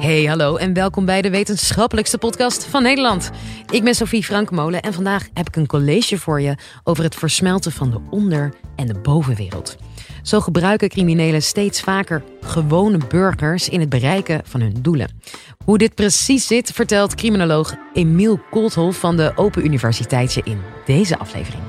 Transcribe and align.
Hey, 0.00 0.24
hallo 0.24 0.56
en 0.56 0.72
welkom 0.72 1.04
bij 1.04 1.22
de 1.22 1.30
wetenschappelijkste 1.30 2.18
podcast 2.18 2.64
van 2.64 2.82
Nederland. 2.82 3.30
Ik 3.70 3.84
ben 3.84 3.94
Sophie 3.94 4.24
Frankmolen 4.24 4.82
en 4.82 4.92
vandaag 4.92 5.28
heb 5.34 5.48
ik 5.48 5.56
een 5.56 5.66
college 5.66 6.18
voor 6.18 6.40
je 6.40 6.54
over 6.84 7.04
het 7.04 7.14
versmelten 7.14 7.72
van 7.72 7.90
de 7.90 8.00
onder- 8.10 8.54
en 8.76 8.86
de 8.86 8.94
bovenwereld. 8.94 9.76
Zo 10.22 10.40
gebruiken 10.40 10.88
criminelen 10.88 11.42
steeds 11.42 11.80
vaker 11.80 12.22
gewone 12.40 12.98
burgers 13.08 13.68
in 13.68 13.80
het 13.80 13.88
bereiken 13.88 14.40
van 14.44 14.60
hun 14.60 14.76
doelen. 14.80 15.20
Hoe 15.64 15.78
dit 15.78 15.94
precies 15.94 16.46
zit, 16.46 16.70
vertelt 16.72 17.14
criminoloog 17.14 17.74
Emiel 17.92 18.40
Koolthof 18.50 18.96
van 18.96 19.16
de 19.16 19.32
Open 19.36 19.64
Universiteitje 19.64 20.40
in 20.44 20.60
deze 20.84 21.18
aflevering. 21.18 21.62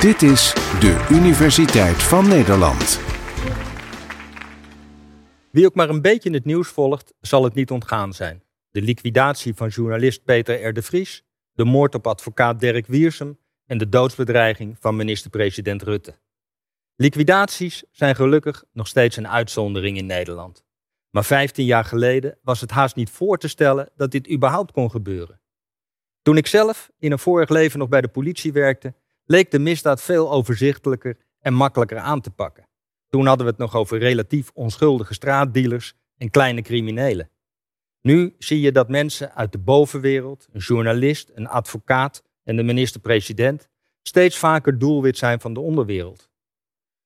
Dit 0.00 0.22
is 0.22 0.52
de 0.80 1.06
Universiteit 1.10 2.02
van 2.02 2.28
Nederland. 2.28 3.09
Wie 5.50 5.66
ook 5.66 5.74
maar 5.74 5.88
een 5.88 6.02
beetje 6.02 6.30
het 6.30 6.44
nieuws 6.44 6.68
volgt, 6.68 7.14
zal 7.20 7.44
het 7.44 7.54
niet 7.54 7.70
ontgaan 7.70 8.12
zijn. 8.12 8.42
De 8.70 8.82
liquidatie 8.82 9.54
van 9.54 9.68
journalist 9.68 10.24
Peter 10.24 10.66
R. 10.66 10.72
de 10.72 10.82
Vries, 10.82 11.24
de 11.52 11.64
moord 11.64 11.94
op 11.94 12.06
advocaat 12.06 12.60
Dirk 12.60 12.86
Wiersum 12.86 13.38
en 13.66 13.78
de 13.78 13.88
doodsbedreiging 13.88 14.76
van 14.80 14.96
minister-president 14.96 15.82
Rutte. 15.82 16.18
Liquidaties 16.96 17.84
zijn 17.90 18.14
gelukkig 18.14 18.64
nog 18.72 18.86
steeds 18.86 19.16
een 19.16 19.28
uitzondering 19.28 19.96
in 19.96 20.06
Nederland. 20.06 20.64
Maar 21.10 21.24
15 21.24 21.64
jaar 21.64 21.84
geleden 21.84 22.38
was 22.42 22.60
het 22.60 22.70
haast 22.70 22.96
niet 22.96 23.10
voor 23.10 23.38
te 23.38 23.48
stellen 23.48 23.90
dat 23.96 24.10
dit 24.10 24.30
überhaupt 24.30 24.72
kon 24.72 24.90
gebeuren. 24.90 25.40
Toen 26.22 26.36
ik 26.36 26.46
zelf 26.46 26.90
in 26.98 27.12
een 27.12 27.18
vorig 27.18 27.48
leven 27.48 27.78
nog 27.78 27.88
bij 27.88 28.00
de 28.00 28.08
politie 28.08 28.52
werkte, 28.52 28.94
leek 29.24 29.50
de 29.50 29.58
misdaad 29.58 30.02
veel 30.02 30.30
overzichtelijker 30.30 31.16
en 31.40 31.54
makkelijker 31.54 31.98
aan 31.98 32.20
te 32.20 32.30
pakken. 32.30 32.68
Toen 33.10 33.26
hadden 33.26 33.46
we 33.46 33.52
het 33.52 33.60
nog 33.60 33.76
over 33.76 33.98
relatief 33.98 34.50
onschuldige 34.54 35.14
straatdealers 35.14 35.94
en 36.16 36.30
kleine 36.30 36.62
criminelen. 36.62 37.30
Nu 38.02 38.34
zie 38.38 38.60
je 38.60 38.72
dat 38.72 38.88
mensen 38.88 39.34
uit 39.34 39.52
de 39.52 39.58
bovenwereld, 39.58 40.48
een 40.52 40.60
journalist, 40.60 41.30
een 41.34 41.48
advocaat 41.48 42.22
en 42.44 42.56
de 42.56 42.62
minister-president, 42.62 43.68
steeds 44.02 44.38
vaker 44.38 44.78
doelwit 44.78 45.18
zijn 45.18 45.40
van 45.40 45.54
de 45.54 45.60
onderwereld. 45.60 46.30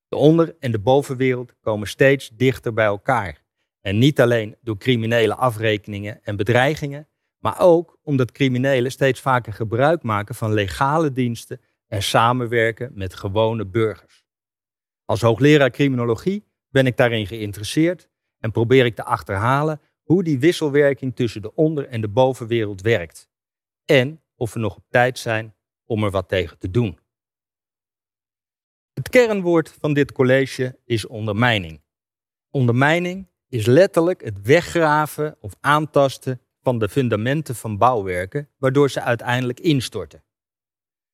De 0.07 0.15
onder- 0.15 0.55
en 0.59 0.71
de 0.71 0.79
bovenwereld 0.79 1.53
komen 1.59 1.87
steeds 1.87 2.29
dichter 2.33 2.73
bij 2.73 2.85
elkaar. 2.85 3.43
En 3.81 3.97
niet 3.97 4.21
alleen 4.21 4.55
door 4.61 4.77
criminele 4.77 5.35
afrekeningen 5.35 6.23
en 6.23 6.35
bedreigingen, 6.35 7.07
maar 7.39 7.59
ook 7.59 7.97
omdat 8.03 8.31
criminelen 8.31 8.91
steeds 8.91 9.19
vaker 9.19 9.53
gebruik 9.53 10.03
maken 10.03 10.35
van 10.35 10.53
legale 10.53 11.11
diensten 11.11 11.61
en 11.87 12.03
samenwerken 12.03 12.91
met 12.93 13.15
gewone 13.15 13.65
burgers. 13.65 14.24
Als 15.05 15.21
hoogleraar 15.21 15.71
criminologie 15.71 16.45
ben 16.69 16.85
ik 16.85 16.97
daarin 16.97 17.27
geïnteresseerd 17.27 18.09
en 18.39 18.51
probeer 18.51 18.85
ik 18.85 18.95
te 18.95 19.03
achterhalen 19.03 19.81
hoe 20.01 20.23
die 20.23 20.39
wisselwerking 20.39 21.15
tussen 21.15 21.41
de 21.41 21.55
onder- 21.55 21.87
en 21.87 22.01
de 22.01 22.07
bovenwereld 22.07 22.81
werkt. 22.81 23.29
En 23.85 24.21
of 24.35 24.53
we 24.53 24.59
nog 24.59 24.75
op 24.75 24.83
tijd 24.89 25.19
zijn 25.19 25.55
om 25.85 26.03
er 26.03 26.11
wat 26.11 26.27
tegen 26.27 26.57
te 26.57 26.71
doen. 26.71 26.99
Het 28.93 29.09
kernwoord 29.09 29.75
van 29.79 29.93
dit 29.93 30.11
college 30.11 30.79
is 30.85 31.05
ondermijning. 31.05 31.81
Ondermijning 32.49 33.27
is 33.47 33.65
letterlijk 33.65 34.23
het 34.23 34.41
weggraven 34.41 35.37
of 35.39 35.55
aantasten 35.59 36.41
van 36.61 36.79
de 36.79 36.89
fundamenten 36.89 37.55
van 37.55 37.77
bouwwerken, 37.77 38.49
waardoor 38.57 38.89
ze 38.89 39.01
uiteindelijk 39.01 39.59
instorten. 39.59 40.23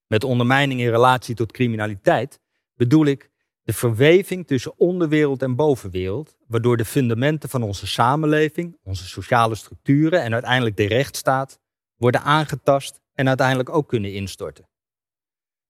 Met 0.08 0.24
ondermijning 0.24 0.80
in 0.80 0.90
relatie 0.90 1.36
tot 1.36 1.52
criminaliteit 1.52 2.40
bedoel 2.74 3.06
ik 3.06 3.31
de 3.64 3.74
verweving 3.74 4.48
tussen 4.48 4.80
onderwereld 4.80 5.42
en 5.42 5.56
bovenwereld, 5.56 6.38
waardoor 6.48 6.78
de 6.78 6.86
fundamenten 6.86 7.50
van 7.50 7.64
onze 7.64 7.88
samenleving, 7.88 8.78
onze 8.84 9.08
sociale 9.08 9.56
structuren 9.56 10.22
en 10.22 10.34
uiteindelijk 10.34 10.78
de 10.78 10.88
rechtsstaat 10.88 11.60
worden 11.96 12.22
aangetast 12.22 13.02
en 13.14 13.28
uiteindelijk 13.28 13.70
ook 13.70 13.88
kunnen 13.88 14.14
instorten. 14.14 14.70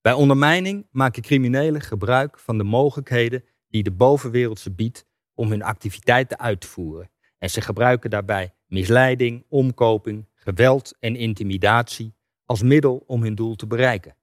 Bij 0.01 0.13
ondermijning 0.13 0.87
maken 0.91 1.21
criminelen 1.21 1.81
gebruik 1.81 2.39
van 2.39 2.57
de 2.57 2.63
mogelijkheden 2.63 3.43
die 3.67 3.83
de 3.83 3.91
bovenwereld 3.91 4.59
ze 4.59 4.71
biedt 4.71 5.05
om 5.33 5.49
hun 5.49 5.63
activiteiten 5.63 6.39
uit 6.39 6.61
te 6.61 6.67
voeren. 6.67 7.11
En 7.37 7.49
ze 7.49 7.61
gebruiken 7.61 8.09
daarbij 8.09 8.53
misleiding, 8.67 9.45
omkoping, 9.49 10.27
geweld 10.35 10.97
en 10.99 11.15
intimidatie 11.15 12.13
als 12.45 12.63
middel 12.63 13.03
om 13.07 13.23
hun 13.23 13.35
doel 13.35 13.55
te 13.55 13.67
bereiken. 13.67 14.15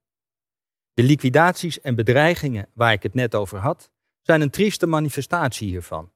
De 0.99 1.05
liquidaties 1.05 1.81
en 1.81 1.95
bedreigingen 1.95 2.69
waar 2.75 2.93
ik 2.93 3.03
het 3.03 3.15
net 3.15 3.35
over 3.35 3.59
had, 3.59 3.91
zijn 4.23 4.41
een 4.41 4.51
trieste 4.51 4.87
manifestatie 4.87 5.69
hiervan. 5.69 6.13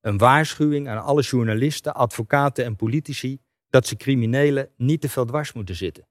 Een 0.00 0.18
waarschuwing 0.18 0.88
aan 0.88 1.02
alle 1.02 1.22
journalisten, 1.22 1.94
advocaten 1.94 2.64
en 2.64 2.76
politici 2.76 3.40
dat 3.68 3.86
ze 3.86 3.96
criminelen 3.96 4.70
niet 4.76 5.00
te 5.00 5.08
veel 5.08 5.24
dwars 5.24 5.52
moeten 5.52 5.74
zitten. 5.74 6.08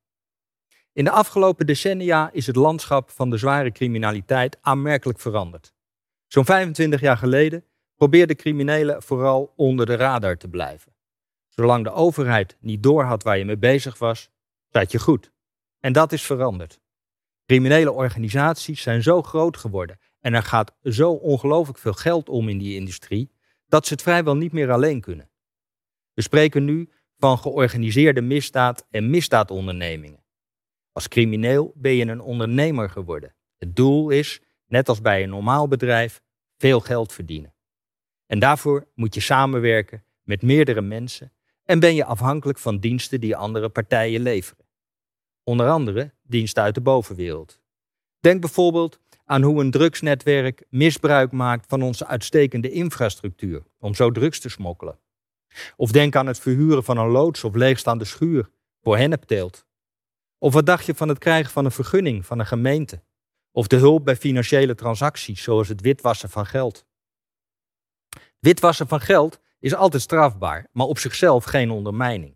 In 0.94 1.04
de 1.04 1.12
afgelopen 1.12 1.66
decennia 1.66 2.30
is 2.32 2.48
het 2.48 2.56
landschap 2.56 3.10
van 3.10 3.30
de 3.30 3.38
zware 3.38 3.72
criminaliteit 3.72 4.58
aanmerkelijk 4.62 5.20
veranderd. 5.20 5.74
Zo'n 6.28 6.46
25 6.46 7.02
jaar 7.02 7.18
geleden 7.18 7.66
probeerden 7.96 8.36
criminelen 8.36 9.04
vooral 9.04 9.54
onder 9.56 9.86
de 9.86 9.96
radar 9.96 10.38
te 10.38 10.48
blijven. 10.48 10.96
Zolang 11.48 11.84
de 11.84 11.92
overheid 11.92 12.58
niet 12.60 12.84
doorhad 12.84 13.24
waar 13.24 13.38
je 13.38 13.46
mee 13.46 13.58
bezig 13.58 13.98
was, 13.98 14.30
zat 14.70 14.92
je 14.92 15.00
goed. 15.00 15.32
En 15.80 15.94
dat 15.94 16.12
is 16.12 16.24
veranderd. 16.24 16.84
Criminele 17.46 17.92
organisaties 17.92 18.82
zijn 18.82 19.04
zo 19.04 19.22
groot 19.22 19.58
geworden 19.58 20.00
en 20.20 20.34
er 20.34 20.44
gaat 20.44 20.76
zo 20.84 21.12
ongelooflijk 21.12 21.78
veel 21.78 21.94
geld 21.94 22.30
om 22.30 22.50
in 22.50 22.58
die 22.58 22.76
industrie, 22.76 23.32
dat 23.68 23.88
ze 23.88 23.94
het 23.94 24.02
vrijwel 24.02 24.36
niet 24.36 24.52
meer 24.52 24.72
alleen 24.72 25.02
kunnen. 25.02 25.30
We 26.14 26.22
spreken 26.22 26.66
nu 26.66 26.90
van 27.18 27.38
georganiseerde 27.38 28.22
misdaad 28.22 28.86
en 28.90 29.10
misdaadondernemingen. 29.10 30.24
Als 30.92 31.08
crimineel 31.08 31.74
ben 31.76 31.96
je 31.96 32.06
een 32.06 32.22
ondernemer 32.22 32.90
geworden. 32.90 33.36
Het 33.58 33.76
doel 33.76 34.10
is, 34.10 34.42
net 34.68 34.90
als 34.90 35.02
bij 35.02 35.24
een 35.24 35.30
normaal 35.30 35.68
bedrijf, 35.68 36.22
veel 36.58 36.80
geld 36.80 37.14
verdienen. 37.14 37.54
En 38.26 38.40
daarvoor 38.40 38.88
moet 38.94 39.14
je 39.14 39.22
samenwerken 39.22 40.06
met 40.24 40.42
meerdere 40.42 40.82
mensen 40.82 41.34
en 41.64 41.80
ben 41.80 41.96
je 41.96 42.06
afhankelijk 42.06 42.60
van 42.60 42.80
diensten 42.80 43.20
die 43.20 43.36
andere 43.36 43.70
partijen 43.70 44.22
leveren. 44.22 44.65
Onder 45.48 45.70
andere 45.70 46.14
diensten 46.24 46.64
uit 46.64 46.76
de 46.76 46.82
bovenwereld. 46.82 47.60
Denk 48.20 48.42
bijvoorbeeld 48.42 49.00
aan 49.26 49.42
hoe 49.42 49.62
een 49.62 49.72
drugsnetwerk 49.72 50.66
misbruik 50.70 51.32
maakt 51.32 51.66
van 51.68 51.82
onze 51.82 52.08
uitstekende 52.08 52.72
infrastructuur 52.72 53.64
om 53.80 53.94
zo 53.94 54.12
drugs 54.12 54.40
te 54.40 54.50
smokkelen. 54.50 55.00
Of 55.76 55.92
denk 55.92 56.16
aan 56.16 56.28
het 56.28 56.40
verhuren 56.40 56.84
van 56.84 56.98
een 56.98 57.08
loods 57.08 57.44
of 57.44 57.56
leegstaande 57.56 58.06
schuur 58.06 58.50
voor 58.82 58.98
hennepteelt. 58.98 59.66
Of 60.38 60.54
wat 60.54 60.66
dacht 60.66 60.86
je 60.86 60.96
van 60.96 61.10
het 61.10 61.18
krijgen 61.18 61.52
van 61.52 61.66
een 61.66 61.72
vergunning 61.72 62.26
van 62.26 62.40
een 62.40 62.46
gemeente? 62.46 63.04
Of 63.52 63.68
de 63.68 63.76
hulp 63.76 64.06
bij 64.06 64.16
financiële 64.16 64.76
transacties, 64.76 65.44
zoals 65.44 65.68
het 65.68 65.82
witwassen 65.82 66.30
van 66.30 66.46
geld. 66.46 66.86
Witwassen 68.40 68.88
van 68.88 69.02
geld 69.02 69.40
is 69.60 69.76
altijd 69.76 70.02
strafbaar, 70.02 70.68
maar 70.72 70.88
op 70.88 71.00
zichzelf 71.00 71.44
geen 71.44 71.72
ondermijning. 71.72 72.35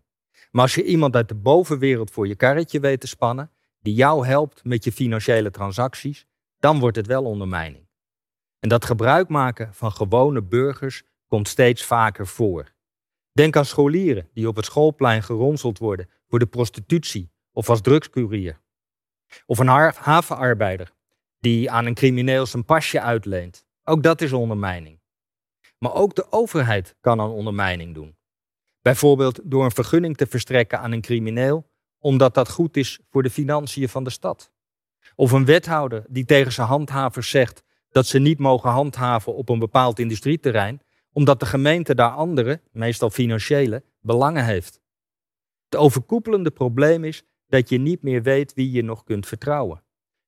Maar 0.50 0.62
als 0.62 0.74
je 0.74 0.84
iemand 0.84 1.16
uit 1.16 1.28
de 1.28 1.34
bovenwereld 1.34 2.10
voor 2.10 2.26
je 2.26 2.34
karretje 2.34 2.80
weet 2.80 3.00
te 3.00 3.06
spannen, 3.06 3.50
die 3.80 3.94
jou 3.94 4.26
helpt 4.26 4.64
met 4.64 4.84
je 4.84 4.92
financiële 4.92 5.50
transacties, 5.50 6.26
dan 6.58 6.78
wordt 6.78 6.96
het 6.96 7.06
wel 7.06 7.24
ondermijning. 7.24 7.88
En 8.58 8.68
dat 8.68 8.84
gebruik 8.84 9.28
maken 9.28 9.74
van 9.74 9.92
gewone 9.92 10.42
burgers 10.42 11.02
komt 11.26 11.48
steeds 11.48 11.84
vaker 11.84 12.26
voor. 12.26 12.74
Denk 13.32 13.56
aan 13.56 13.64
scholieren 13.64 14.28
die 14.32 14.48
op 14.48 14.56
het 14.56 14.64
schoolplein 14.64 15.22
geronseld 15.22 15.78
worden 15.78 16.08
voor 16.28 16.38
de 16.38 16.46
prostitutie 16.46 17.32
of 17.52 17.68
als 17.68 17.80
drugscourier. 17.80 18.60
Of 19.46 19.58
een 19.58 19.92
havenarbeider 19.94 20.92
die 21.38 21.70
aan 21.70 21.86
een 21.86 21.94
crimineel 21.94 22.46
zijn 22.46 22.64
pasje 22.64 23.00
uitleent. 23.00 23.66
Ook 23.84 24.02
dat 24.02 24.20
is 24.20 24.32
ondermijning. 24.32 25.00
Maar 25.78 25.94
ook 25.94 26.14
de 26.14 26.32
overheid 26.32 26.96
kan 27.00 27.20
aan 27.20 27.30
ondermijning 27.30 27.94
doen. 27.94 28.16
Bijvoorbeeld 28.82 29.40
door 29.44 29.64
een 29.64 29.70
vergunning 29.70 30.16
te 30.16 30.26
verstrekken 30.26 30.80
aan 30.80 30.92
een 30.92 31.00
crimineel, 31.00 31.70
omdat 31.98 32.34
dat 32.34 32.50
goed 32.50 32.76
is 32.76 33.00
voor 33.10 33.22
de 33.22 33.30
financiën 33.30 33.88
van 33.88 34.04
de 34.04 34.10
stad. 34.10 34.52
Of 35.14 35.32
een 35.32 35.44
wethouder 35.44 36.04
die 36.08 36.24
tegen 36.24 36.52
zijn 36.52 36.66
handhavers 36.66 37.30
zegt 37.30 37.62
dat 37.90 38.06
ze 38.06 38.18
niet 38.18 38.38
mogen 38.38 38.70
handhaven 38.70 39.34
op 39.34 39.48
een 39.48 39.58
bepaald 39.58 39.98
industrieterrein, 39.98 40.80
omdat 41.12 41.40
de 41.40 41.46
gemeente 41.46 41.94
daar 41.94 42.10
andere, 42.10 42.60
meestal 42.72 43.10
financiële, 43.10 43.84
belangen 44.00 44.44
heeft. 44.44 44.80
Het 45.64 45.76
overkoepelende 45.76 46.50
probleem 46.50 47.04
is 47.04 47.22
dat 47.46 47.68
je 47.68 47.78
niet 47.78 48.02
meer 48.02 48.22
weet 48.22 48.54
wie 48.54 48.70
je 48.70 48.82
nog 48.82 49.04
kunt 49.04 49.26
vertrouwen. 49.26 49.82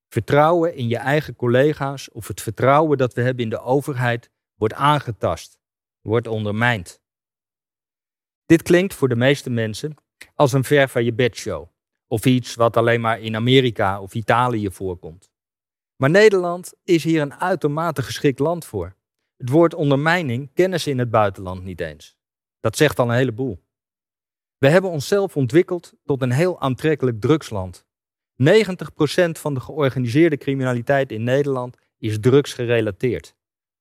Vertrouwen 0.08 0.74
in 0.74 0.88
je 0.88 0.96
eigen 0.96 1.36
collega's 1.36 2.10
of 2.12 2.28
het 2.28 2.40
vertrouwen 2.40 2.98
dat 2.98 3.14
we 3.14 3.22
hebben 3.22 3.44
in 3.44 3.50
de 3.50 3.60
overheid 3.60 4.30
wordt 4.54 4.74
aangetast, 4.74 5.58
wordt 6.00 6.26
ondermijnd. 6.26 7.01
Dit 8.46 8.62
klinkt 8.62 8.94
voor 8.94 9.08
de 9.08 9.16
meeste 9.16 9.50
mensen 9.50 9.94
als 10.34 10.52
een 10.52 10.64
ver 10.64 10.88
van 10.88 11.04
je 11.04 11.12
bedshow. 11.12 11.66
Of 12.06 12.24
iets 12.24 12.54
wat 12.54 12.76
alleen 12.76 13.00
maar 13.00 13.20
in 13.20 13.36
Amerika 13.36 14.00
of 14.00 14.14
Italië 14.14 14.70
voorkomt. 14.70 15.30
Maar 15.96 16.10
Nederland 16.10 16.74
is 16.84 17.04
hier 17.04 17.20
een 17.20 17.34
uitermate 17.34 18.02
geschikt 18.02 18.38
land 18.38 18.64
voor. 18.64 18.96
Het 19.36 19.48
woord 19.48 19.74
ondermijning 19.74 20.50
kennen 20.54 20.80
ze 20.80 20.90
in 20.90 20.98
het 20.98 21.10
buitenland 21.10 21.64
niet 21.64 21.80
eens. 21.80 22.16
Dat 22.60 22.76
zegt 22.76 22.98
al 22.98 23.08
een 23.08 23.16
heleboel. 23.16 23.62
We 24.58 24.68
hebben 24.68 24.90
onszelf 24.90 25.36
ontwikkeld 25.36 25.92
tot 26.04 26.22
een 26.22 26.30
heel 26.30 26.60
aantrekkelijk 26.60 27.20
drugsland. 27.20 27.84
90% 27.84 27.84
van 29.32 29.54
de 29.54 29.60
georganiseerde 29.60 30.36
criminaliteit 30.36 31.12
in 31.12 31.24
Nederland 31.24 31.76
is 31.98 32.20
drugsgerelateerd. 32.20 33.34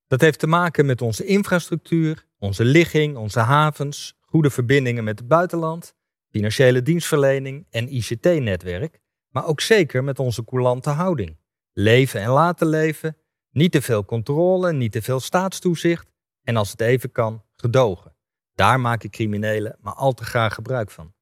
Dat 0.07 0.21
heeft 0.21 0.39
te 0.39 0.47
maken 0.47 0.85
met 0.85 1.01
onze 1.01 1.25
infrastructuur, 1.25 2.27
onze 2.39 2.65
ligging, 2.65 3.17
onze 3.17 3.39
havens, 3.39 4.15
goede 4.31 4.49
verbindingen 4.49 5.03
met 5.03 5.19
het 5.19 5.27
buitenland, 5.27 5.95
financiële 6.29 6.81
dienstverlening 6.81 7.65
en 7.69 7.93
ICT-netwerk, 7.93 8.99
maar 9.29 9.45
ook 9.45 9.61
zeker 9.61 10.03
met 10.03 10.19
onze 10.19 10.45
coulante 10.45 10.89
houding. 10.89 11.37
Leven 11.73 12.21
en 12.21 12.29
laten 12.29 12.67
leven, 12.67 13.17
niet 13.49 13.71
te 13.71 13.81
veel 13.81 14.05
controle, 14.05 14.73
niet 14.73 14.91
te 14.91 15.01
veel 15.01 15.19
staatstoezicht 15.19 16.11
en 16.43 16.57
als 16.57 16.71
het 16.71 16.81
even 16.81 17.11
kan, 17.11 17.43
gedogen. 17.55 18.15
Daar 18.53 18.79
maken 18.79 19.09
criminelen 19.09 19.77
maar 19.79 19.93
al 19.93 20.13
te 20.13 20.23
graag 20.23 20.53
gebruik 20.53 20.91
van. 20.91 21.13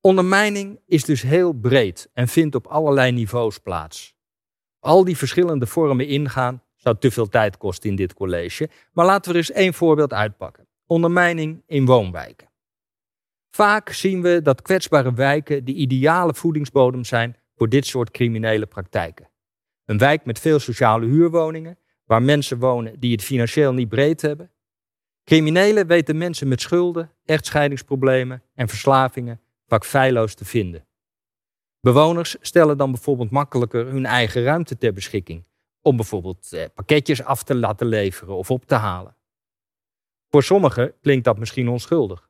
Ondermijning 0.00 0.80
is 0.86 1.04
dus 1.04 1.22
heel 1.22 1.52
breed 1.52 2.10
en 2.12 2.28
vindt 2.28 2.54
op 2.54 2.66
allerlei 2.66 3.12
niveaus 3.12 3.58
plaats. 3.58 4.16
Al 4.78 5.04
die 5.04 5.16
verschillende 5.16 5.66
vormen 5.66 6.06
ingaan 6.06 6.62
zou 6.76 6.96
te 6.98 7.10
veel 7.10 7.28
tijd 7.28 7.56
kosten 7.56 7.90
in 7.90 7.96
dit 7.96 8.14
college, 8.14 8.70
maar 8.92 9.06
laten 9.06 9.32
we 9.32 9.38
er 9.38 9.44
eens 9.44 9.56
één 9.56 9.74
voorbeeld 9.74 10.12
uitpakken. 10.12 10.67
Ondermijning 10.90 11.62
in 11.66 11.86
woonwijken. 11.86 12.48
Vaak 13.50 13.92
zien 13.92 14.22
we 14.22 14.42
dat 14.42 14.62
kwetsbare 14.62 15.14
wijken 15.14 15.64
de 15.64 15.72
ideale 15.72 16.34
voedingsbodem 16.34 17.04
zijn 17.04 17.36
voor 17.56 17.68
dit 17.68 17.86
soort 17.86 18.10
criminele 18.10 18.66
praktijken. 18.66 19.30
Een 19.84 19.98
wijk 19.98 20.24
met 20.24 20.38
veel 20.38 20.58
sociale 20.58 21.06
huurwoningen, 21.06 21.78
waar 22.04 22.22
mensen 22.22 22.58
wonen 22.58 23.00
die 23.00 23.12
het 23.12 23.22
financieel 23.22 23.72
niet 23.72 23.88
breed 23.88 24.22
hebben. 24.22 24.50
Criminelen 25.24 25.86
weten 25.86 26.16
mensen 26.16 26.48
met 26.48 26.60
schulden, 26.60 27.10
echtscheidingsproblemen 27.24 28.42
en 28.54 28.68
verslavingen 28.68 29.40
vaak 29.66 29.84
feilloos 29.84 30.34
te 30.34 30.44
vinden. 30.44 30.86
Bewoners 31.80 32.36
stellen 32.40 32.78
dan 32.78 32.90
bijvoorbeeld 32.90 33.30
makkelijker 33.30 33.86
hun 33.86 34.06
eigen 34.06 34.42
ruimte 34.42 34.76
ter 34.76 34.92
beschikking 34.92 35.46
om 35.82 35.96
bijvoorbeeld 35.96 36.52
eh, 36.52 36.64
pakketjes 36.74 37.24
af 37.24 37.42
te 37.42 37.54
laten 37.54 37.86
leveren 37.86 38.36
of 38.36 38.50
op 38.50 38.66
te 38.66 38.74
halen. 38.74 39.16
Voor 40.30 40.42
sommigen 40.42 40.94
klinkt 41.00 41.24
dat 41.24 41.38
misschien 41.38 41.68
onschuldig. 41.68 42.28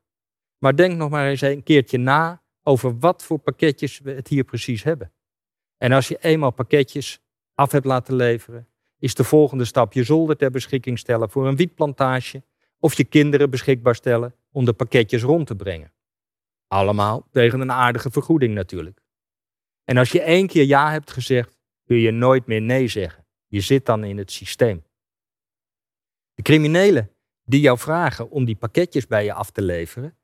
Maar 0.57 0.75
denk 0.75 0.97
nog 0.97 1.09
maar 1.09 1.27
eens 1.27 1.41
een 1.41 1.63
keertje 1.63 1.97
na 1.97 2.41
over 2.63 2.99
wat 2.99 3.23
voor 3.23 3.39
pakketjes 3.39 3.99
we 3.99 4.11
het 4.11 4.27
hier 4.27 4.43
precies 4.43 4.83
hebben. 4.83 5.11
En 5.77 5.91
als 5.91 6.07
je 6.07 6.17
eenmaal 6.21 6.51
pakketjes 6.51 7.21
af 7.53 7.71
hebt 7.71 7.85
laten 7.85 8.15
leveren, 8.15 8.67
is 8.99 9.15
de 9.15 9.23
volgende 9.23 9.65
stap 9.65 9.93
je 9.93 10.03
zolder 10.03 10.37
ter 10.37 10.51
beschikking 10.51 10.99
stellen 10.99 11.29
voor 11.29 11.47
een 11.47 11.55
wietplantage 11.55 12.43
of 12.79 12.93
je 12.93 13.03
kinderen 13.03 13.49
beschikbaar 13.49 13.95
stellen 13.95 14.35
om 14.51 14.65
de 14.65 14.73
pakketjes 14.73 15.23
rond 15.23 15.47
te 15.47 15.55
brengen. 15.55 15.93
Allemaal 16.67 17.27
tegen 17.31 17.59
een 17.59 17.71
aardige 17.71 18.11
vergoeding 18.11 18.53
natuurlijk. 18.53 19.01
En 19.83 19.97
als 19.97 20.11
je 20.11 20.21
één 20.21 20.47
keer 20.47 20.65
ja 20.65 20.91
hebt 20.91 21.11
gezegd, 21.11 21.57
kun 21.85 21.97
je 21.97 22.11
nooit 22.11 22.45
meer 22.45 22.61
nee 22.61 22.87
zeggen. 22.87 23.25
Je 23.47 23.61
zit 23.61 23.85
dan 23.85 24.03
in 24.03 24.17
het 24.17 24.31
systeem. 24.31 24.83
De 26.33 26.41
criminelen 26.41 27.11
die 27.49 27.61
jou 27.61 27.77
vragen 27.77 28.29
om 28.29 28.45
die 28.45 28.55
pakketjes 28.55 29.07
bij 29.07 29.23
je 29.23 29.33
af 29.33 29.51
te 29.51 29.61
leveren, 29.61 30.17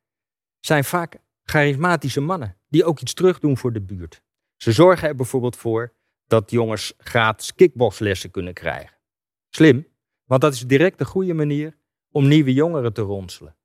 zijn 0.59 0.83
vaak 0.83 1.17
charismatische 1.43 2.21
mannen 2.21 2.57
die 2.69 2.85
ook 2.85 2.99
iets 2.99 3.13
terugdoen 3.13 3.57
voor 3.57 3.73
de 3.73 3.81
buurt. 3.81 4.21
Ze 4.55 4.71
zorgen 4.71 5.07
er 5.07 5.15
bijvoorbeeld 5.15 5.55
voor 5.55 5.93
dat 6.27 6.51
jongens 6.51 6.93
gratis 6.97 7.55
kickboxlessen 7.55 8.31
kunnen 8.31 8.53
krijgen. 8.53 8.97
Slim, 9.49 9.87
want 10.25 10.41
dat 10.41 10.53
is 10.53 10.67
direct 10.67 10.97
de 10.97 11.05
goede 11.05 11.33
manier 11.33 11.77
om 12.11 12.27
nieuwe 12.27 12.53
jongeren 12.53 12.93
te 12.93 13.01
ronselen. 13.01 13.55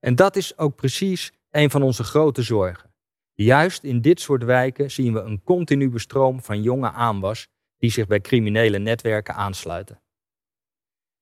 En 0.00 0.14
dat 0.14 0.36
is 0.36 0.58
ook 0.58 0.76
precies 0.76 1.32
een 1.50 1.70
van 1.70 1.82
onze 1.82 2.04
grote 2.04 2.42
zorgen. 2.42 2.94
Juist 3.32 3.82
in 3.82 4.00
dit 4.00 4.20
soort 4.20 4.44
wijken 4.44 4.90
zien 4.90 5.12
we 5.12 5.20
een 5.20 5.42
continue 5.42 5.98
stroom 5.98 6.42
van 6.42 6.62
jonge 6.62 6.90
aanwas 6.90 7.48
die 7.78 7.90
zich 7.90 8.06
bij 8.06 8.20
criminele 8.20 8.78
netwerken 8.78 9.34
aansluiten. 9.34 10.00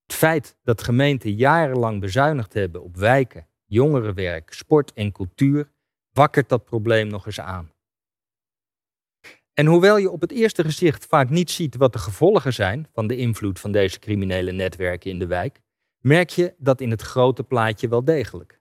Het 0.08 0.16
feit 0.16 0.56
dat 0.62 0.82
gemeenten 0.82 1.32
jarenlang 1.34 2.00
bezuinigd 2.00 2.52
hebben 2.52 2.82
op 2.82 2.96
wijken, 2.96 3.46
jongerenwerk, 3.64 4.52
sport 4.52 4.92
en 4.92 5.12
cultuur 5.12 5.70
wakkert 6.12 6.48
dat 6.48 6.64
probleem 6.64 7.06
nog 7.08 7.26
eens 7.26 7.40
aan. 7.40 7.72
En 9.54 9.66
hoewel 9.66 9.96
je 9.96 10.10
op 10.10 10.20
het 10.20 10.32
eerste 10.32 10.64
gezicht 10.64 11.06
vaak 11.06 11.30
niet 11.30 11.50
ziet 11.50 11.76
wat 11.76 11.92
de 11.92 11.98
gevolgen 11.98 12.52
zijn 12.52 12.88
van 12.92 13.06
de 13.06 13.16
invloed 13.16 13.60
van 13.60 13.72
deze 13.72 13.98
criminele 13.98 14.52
netwerken 14.52 15.10
in 15.10 15.18
de 15.18 15.26
wijk, 15.26 15.60
merk 15.98 16.30
je 16.30 16.54
dat 16.58 16.80
in 16.80 16.90
het 16.90 17.02
grote 17.02 17.44
plaatje 17.44 17.88
wel 17.88 18.04
degelijk. 18.04 18.60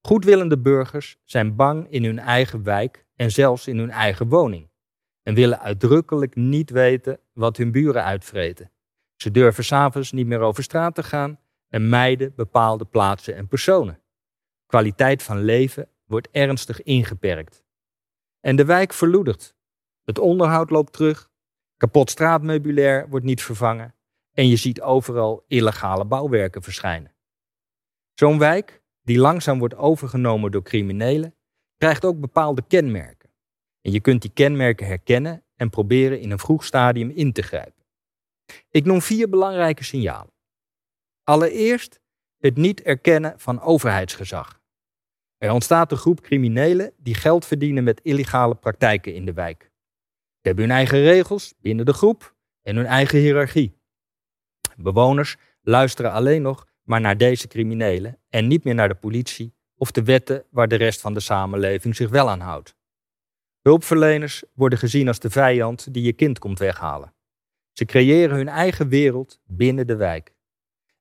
Goedwillende 0.00 0.58
burgers 0.58 1.18
zijn 1.24 1.56
bang 1.56 1.90
in 1.90 2.04
hun 2.04 2.18
eigen 2.18 2.62
wijk 2.62 3.06
en 3.16 3.30
zelfs 3.30 3.66
in 3.66 3.78
hun 3.78 3.90
eigen 3.90 4.28
woning 4.28 4.70
en 5.22 5.34
willen 5.34 5.60
uitdrukkelijk 5.60 6.34
niet 6.34 6.70
weten 6.70 7.20
wat 7.32 7.56
hun 7.56 7.72
buren 7.72 8.04
uitvreten. 8.04 8.70
Ze 9.16 9.30
durven 9.30 9.64
s'avonds 9.64 10.12
niet 10.12 10.26
meer 10.26 10.40
over 10.40 10.62
straat 10.62 10.94
te 10.94 11.02
gaan 11.02 11.40
en 11.68 11.88
mijden 11.88 12.32
bepaalde 12.34 12.84
plaatsen 12.84 13.36
en 13.36 13.48
personen. 13.48 14.00
Kwaliteit 14.66 15.22
van 15.22 15.38
leven 15.38 15.88
wordt 16.04 16.28
ernstig 16.30 16.82
ingeperkt. 16.82 17.64
En 18.40 18.56
de 18.56 18.64
wijk 18.64 18.92
verloedert. 18.92 19.54
Het 20.04 20.18
onderhoud 20.18 20.70
loopt 20.70 20.92
terug, 20.92 21.30
kapot 21.76 22.10
straatmeubilair 22.10 23.08
wordt 23.08 23.24
niet 23.24 23.42
vervangen 23.42 23.94
en 24.32 24.48
je 24.48 24.56
ziet 24.56 24.80
overal 24.80 25.44
illegale 25.48 26.04
bouwwerken 26.04 26.62
verschijnen. 26.62 27.14
Zo'n 28.14 28.38
wijk, 28.38 28.82
die 29.02 29.18
langzaam 29.18 29.58
wordt 29.58 29.74
overgenomen 29.74 30.50
door 30.50 30.62
criminelen, 30.62 31.34
krijgt 31.76 32.04
ook 32.04 32.20
bepaalde 32.20 32.62
kenmerken. 32.68 33.30
En 33.80 33.92
je 33.92 34.00
kunt 34.00 34.22
die 34.22 34.30
kenmerken 34.30 34.86
herkennen 34.86 35.44
en 35.56 35.70
proberen 35.70 36.20
in 36.20 36.30
een 36.30 36.38
vroeg 36.38 36.64
stadium 36.64 37.10
in 37.10 37.32
te 37.32 37.42
grijpen. 37.42 37.75
Ik 38.70 38.84
noem 38.84 39.02
vier 39.02 39.28
belangrijke 39.28 39.84
signalen. 39.84 40.32
Allereerst 41.24 42.00
het 42.38 42.56
niet 42.56 42.82
erkennen 42.82 43.34
van 43.40 43.60
overheidsgezag. 43.60 44.60
Er 45.38 45.50
ontstaat 45.50 45.92
een 45.92 45.98
groep 45.98 46.20
criminelen 46.20 46.92
die 46.96 47.14
geld 47.14 47.46
verdienen 47.46 47.84
met 47.84 48.00
illegale 48.02 48.54
praktijken 48.54 49.14
in 49.14 49.24
de 49.24 49.32
wijk. 49.32 49.70
Ze 50.40 50.52
hebben 50.52 50.64
hun 50.64 50.74
eigen 50.74 51.02
regels 51.02 51.54
binnen 51.60 51.86
de 51.86 51.92
groep 51.92 52.34
en 52.62 52.76
hun 52.76 52.86
eigen 52.86 53.18
hiërarchie. 53.18 53.78
Bewoners 54.76 55.36
luisteren 55.60 56.12
alleen 56.12 56.42
nog 56.42 56.66
maar 56.82 57.00
naar 57.00 57.16
deze 57.16 57.48
criminelen 57.48 58.18
en 58.28 58.46
niet 58.46 58.64
meer 58.64 58.74
naar 58.74 58.88
de 58.88 58.94
politie 58.94 59.54
of 59.76 59.90
de 59.90 60.02
wetten 60.02 60.44
waar 60.50 60.68
de 60.68 60.76
rest 60.76 61.00
van 61.00 61.14
de 61.14 61.20
samenleving 61.20 61.96
zich 61.96 62.10
wel 62.10 62.30
aan 62.30 62.40
houdt. 62.40 62.76
Hulpverleners 63.62 64.42
worden 64.54 64.78
gezien 64.78 65.08
als 65.08 65.18
de 65.18 65.30
vijand 65.30 65.94
die 65.94 66.02
je 66.02 66.12
kind 66.12 66.38
komt 66.38 66.58
weghalen. 66.58 67.14
Ze 67.76 67.84
creëren 67.84 68.36
hun 68.36 68.48
eigen 68.48 68.88
wereld 68.88 69.40
binnen 69.46 69.86
de 69.86 69.96
wijk. 69.96 70.34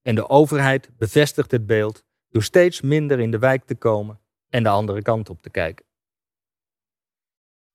En 0.01 0.15
de 0.15 0.29
overheid 0.29 0.89
bevestigt 0.97 1.51
het 1.51 1.65
beeld 1.65 2.05
door 2.29 2.43
steeds 2.43 2.81
minder 2.81 3.19
in 3.19 3.31
de 3.31 3.39
wijk 3.39 3.65
te 3.65 3.75
komen 3.75 4.19
en 4.49 4.63
de 4.63 4.69
andere 4.69 5.01
kant 5.01 5.29
op 5.29 5.41
te 5.41 5.49
kijken. 5.49 5.85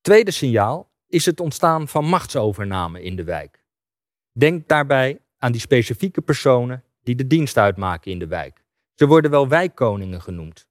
Tweede 0.01 0.31
signaal 0.31 0.91
is 1.07 1.25
het 1.25 1.39
ontstaan 1.39 1.87
van 1.87 2.05
machtsovername 2.05 3.03
in 3.03 3.15
de 3.15 3.23
wijk. 3.23 3.63
Denk 4.31 4.67
daarbij 4.67 5.19
aan 5.37 5.51
die 5.51 5.61
specifieke 5.61 6.21
personen 6.21 6.83
die 7.03 7.15
de 7.15 7.27
dienst 7.27 7.57
uitmaken 7.57 8.11
in 8.11 8.19
de 8.19 8.27
wijk. 8.27 8.63
Ze 8.93 9.07
worden 9.07 9.31
wel 9.31 9.47
wijkkoningen 9.47 10.21
genoemd. 10.21 10.67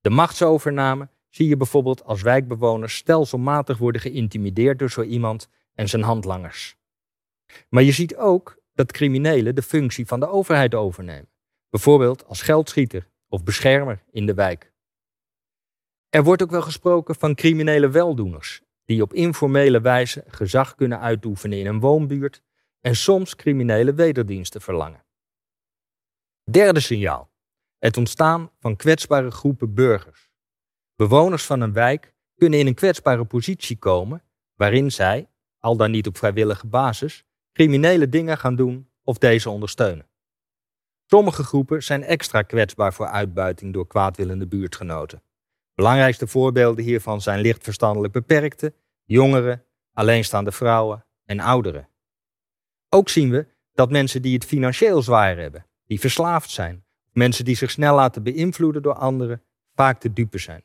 De 0.00 0.10
machtsovername 0.10 1.08
zie 1.28 1.48
je 1.48 1.56
bijvoorbeeld 1.56 2.04
als 2.04 2.22
wijkbewoners 2.22 2.96
stelselmatig 2.96 3.78
worden 3.78 4.00
geïntimideerd 4.00 4.78
door 4.78 4.90
zo 4.90 5.02
iemand 5.02 5.48
en 5.74 5.88
zijn 5.88 6.02
handlangers. 6.02 6.80
Maar 7.68 7.82
je 7.82 7.92
ziet 7.92 8.16
ook 8.16 8.58
dat 8.74 8.92
criminelen 8.92 9.54
de 9.54 9.62
functie 9.62 10.06
van 10.06 10.20
de 10.20 10.28
overheid 10.28 10.74
overnemen, 10.74 11.28
bijvoorbeeld 11.70 12.26
als 12.26 12.42
geldschieter 12.42 13.08
of 13.28 13.42
beschermer 13.42 14.02
in 14.10 14.26
de 14.26 14.34
wijk. 14.34 14.72
Er 16.08 16.24
wordt 16.24 16.42
ook 16.42 16.50
wel 16.50 16.62
gesproken 16.62 17.14
van 17.14 17.34
criminele 17.34 17.88
weldoeners, 17.88 18.62
die 18.84 19.02
op 19.02 19.12
informele 19.12 19.80
wijze 19.80 20.24
gezag 20.26 20.74
kunnen 20.74 21.00
uitoefenen 21.00 21.58
in 21.58 21.66
een 21.66 21.80
woonbuurt 21.80 22.42
en 22.80 22.96
soms 22.96 23.36
criminele 23.36 23.94
wederdiensten 23.94 24.60
verlangen. 24.60 25.04
Derde 26.50 26.80
signaal. 26.80 27.30
Het 27.78 27.96
ontstaan 27.96 28.50
van 28.58 28.76
kwetsbare 28.76 29.30
groepen 29.30 29.74
burgers. 29.74 30.30
Bewoners 30.96 31.44
van 31.44 31.60
een 31.60 31.72
wijk 31.72 32.14
kunnen 32.34 32.58
in 32.58 32.66
een 32.66 32.74
kwetsbare 32.74 33.24
positie 33.24 33.78
komen 33.78 34.22
waarin 34.54 34.92
zij, 34.92 35.28
al 35.58 35.76
dan 35.76 35.90
niet 35.90 36.06
op 36.06 36.16
vrijwillige 36.16 36.66
basis, 36.66 37.24
criminele 37.52 38.08
dingen 38.08 38.38
gaan 38.38 38.56
doen 38.56 38.90
of 39.02 39.18
deze 39.18 39.50
ondersteunen. 39.50 40.06
Sommige 41.06 41.42
groepen 41.44 41.82
zijn 41.82 42.02
extra 42.02 42.42
kwetsbaar 42.42 42.94
voor 42.94 43.06
uitbuiting 43.06 43.72
door 43.72 43.86
kwaadwillende 43.86 44.46
buurtgenoten. 44.46 45.22
Belangrijkste 45.74 46.26
voorbeelden 46.26 46.84
hiervan 46.84 47.20
zijn 47.20 47.40
licht 47.40 47.62
verstandelijk 47.62 48.12
beperkten, 48.12 48.74
jongeren, 49.04 49.64
alleenstaande 49.92 50.52
vrouwen 50.52 51.06
en 51.24 51.40
ouderen. 51.40 51.88
Ook 52.88 53.08
zien 53.08 53.30
we 53.30 53.46
dat 53.72 53.90
mensen 53.90 54.22
die 54.22 54.34
het 54.34 54.44
financieel 54.44 55.02
zwaar 55.02 55.36
hebben, 55.36 55.66
die 55.86 56.00
verslaafd 56.00 56.50
zijn 56.50 56.84
Mensen 57.12 57.44
die 57.44 57.56
zich 57.56 57.70
snel 57.70 57.94
laten 57.94 58.22
beïnvloeden 58.22 58.82
door 58.82 58.94
anderen, 58.94 59.42
vaak 59.74 60.00
de 60.00 60.12
dupe 60.12 60.38
zijn. 60.38 60.64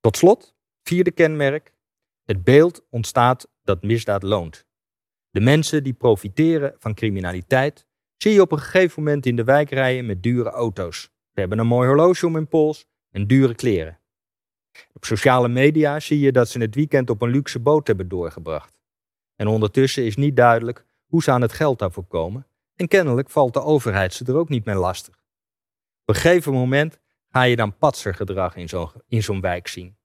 Tot 0.00 0.16
slot, 0.16 0.56
vierde 0.82 1.10
kenmerk. 1.10 1.72
Het 2.24 2.44
beeld 2.44 2.86
ontstaat 2.90 3.48
dat 3.62 3.82
misdaad 3.82 4.22
loont. 4.22 4.63
De 5.34 5.40
mensen 5.40 5.82
die 5.82 5.92
profiteren 5.92 6.74
van 6.78 6.94
criminaliteit 6.94 7.86
zie 8.16 8.32
je 8.32 8.40
op 8.40 8.52
een 8.52 8.58
gegeven 8.58 9.02
moment 9.02 9.26
in 9.26 9.36
de 9.36 9.44
wijk 9.44 9.70
rijden 9.70 10.06
met 10.06 10.22
dure 10.22 10.50
auto's. 10.50 11.00
Ze 11.02 11.40
hebben 11.40 11.58
een 11.58 11.66
mooi 11.66 11.88
horloge 11.88 12.26
om 12.26 12.34
hun 12.34 12.48
pols 12.48 12.86
en 13.10 13.26
dure 13.26 13.54
kleren. 13.54 13.98
Op 14.92 15.04
sociale 15.04 15.48
media 15.48 16.00
zie 16.00 16.20
je 16.20 16.32
dat 16.32 16.48
ze 16.48 16.60
het 16.60 16.74
weekend 16.74 17.10
op 17.10 17.22
een 17.22 17.30
luxe 17.30 17.60
boot 17.60 17.86
hebben 17.86 18.08
doorgebracht. 18.08 18.78
En 19.36 19.46
ondertussen 19.46 20.04
is 20.04 20.16
niet 20.16 20.36
duidelijk 20.36 20.84
hoe 21.06 21.22
ze 21.22 21.30
aan 21.30 21.42
het 21.42 21.52
geld 21.52 21.78
daarvoor 21.78 22.06
komen 22.06 22.46
en 22.76 22.88
kennelijk 22.88 23.30
valt 23.30 23.52
de 23.52 23.62
overheid 23.62 24.12
ze 24.12 24.24
er 24.24 24.36
ook 24.36 24.48
niet 24.48 24.64
meer 24.64 24.76
lastig. 24.76 25.14
Op 26.02 26.14
een 26.14 26.20
gegeven 26.20 26.52
moment 26.52 27.00
ga 27.28 27.42
je 27.42 27.56
dan 27.56 27.76
patsergedrag 27.76 28.56
in 28.56 28.68
zo'n 28.68 28.90
in 29.08 29.22
zo'n 29.22 29.40
wijk 29.40 29.68
zien. 29.68 29.96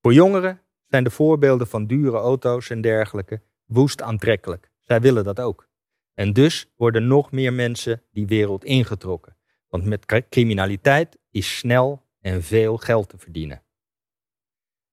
Voor 0.00 0.12
jongeren 0.12 0.60
zijn 0.88 1.04
de 1.04 1.10
voorbeelden 1.10 1.66
van 1.66 1.86
dure 1.86 2.16
auto's 2.16 2.70
en 2.70 2.80
dergelijke 2.80 3.42
woest 3.66 4.02
aantrekkelijk. 4.02 4.70
Zij 4.80 5.00
willen 5.00 5.24
dat 5.24 5.40
ook. 5.40 5.68
En 6.14 6.32
dus 6.32 6.66
worden 6.76 7.06
nog 7.06 7.32
meer 7.32 7.52
mensen 7.52 8.02
die 8.10 8.26
wereld 8.26 8.64
ingetrokken. 8.64 9.36
Want 9.68 9.84
met 9.84 10.26
criminaliteit 10.28 11.18
is 11.30 11.56
snel 11.56 12.02
en 12.20 12.42
veel 12.42 12.76
geld 12.76 13.08
te 13.08 13.18
verdienen. 13.18 13.62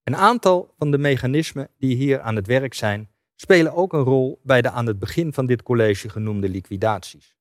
Een 0.03 0.15
aantal 0.15 0.73
van 0.77 0.91
de 0.91 0.97
mechanismen 0.97 1.69
die 1.77 1.95
hier 1.95 2.21
aan 2.21 2.35
het 2.35 2.47
werk 2.47 2.73
zijn, 2.73 3.09
spelen 3.35 3.73
ook 3.73 3.93
een 3.93 4.03
rol 4.03 4.39
bij 4.43 4.61
de 4.61 4.69
aan 4.69 4.85
het 4.85 4.99
begin 4.99 5.33
van 5.33 5.45
dit 5.45 5.63
college 5.63 6.09
genoemde 6.09 6.49
liquidaties. 6.49 7.35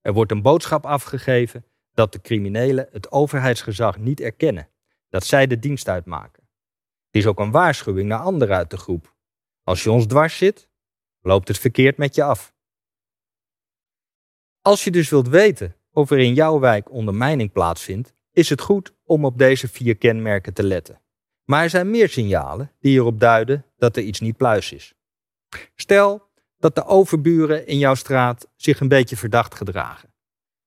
Er 0.00 0.12
wordt 0.12 0.32
een 0.32 0.42
boodschap 0.42 0.86
afgegeven 0.86 1.64
dat 1.92 2.12
de 2.12 2.20
criminelen 2.20 2.88
het 2.92 3.12
overheidsgezag 3.12 3.98
niet 3.98 4.20
erkennen, 4.20 4.68
dat 5.08 5.24
zij 5.24 5.46
de 5.46 5.58
dienst 5.58 5.88
uitmaken. 5.88 6.48
Het 7.06 7.16
is 7.16 7.26
ook 7.26 7.38
een 7.38 7.50
waarschuwing 7.50 8.08
naar 8.08 8.18
anderen 8.18 8.56
uit 8.56 8.70
de 8.70 8.76
groep. 8.76 9.16
Als 9.62 9.82
je 9.82 9.90
ons 9.90 10.06
dwars 10.06 10.36
zit, 10.36 10.67
loopt 11.20 11.48
het 11.48 11.58
verkeerd 11.58 11.96
met 11.96 12.14
je 12.14 12.22
af. 12.22 12.54
Als 14.62 14.84
je 14.84 14.90
dus 14.90 15.08
wilt 15.08 15.28
weten 15.28 15.76
of 15.92 16.10
er 16.10 16.18
in 16.18 16.34
jouw 16.34 16.58
wijk 16.58 16.90
ondermijning 16.90 17.52
plaatsvindt, 17.52 18.14
is 18.32 18.48
het 18.48 18.60
goed 18.60 18.94
om 19.04 19.24
op 19.24 19.38
deze 19.38 19.68
vier 19.68 19.96
kenmerken 19.96 20.54
te 20.54 20.62
letten. 20.62 21.00
Maar 21.44 21.62
er 21.62 21.70
zijn 21.70 21.90
meer 21.90 22.08
signalen 22.08 22.72
die 22.80 22.98
erop 22.98 23.20
duiden 23.20 23.64
dat 23.76 23.96
er 23.96 24.02
iets 24.02 24.20
niet 24.20 24.36
pluis 24.36 24.72
is. 24.72 24.94
Stel 25.74 26.28
dat 26.58 26.74
de 26.74 26.84
overburen 26.84 27.66
in 27.66 27.78
jouw 27.78 27.94
straat 27.94 28.48
zich 28.56 28.80
een 28.80 28.88
beetje 28.88 29.16
verdacht 29.16 29.54
gedragen. 29.54 30.12